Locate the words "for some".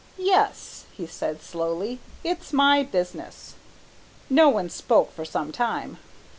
5.13-5.51